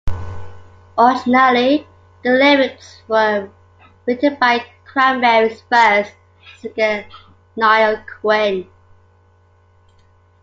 [0.97, 1.85] Originally,
[2.23, 3.47] the lyrics were
[4.07, 6.11] written by Cranberries' first
[6.59, 7.05] singer
[7.55, 8.67] Niall Quinn.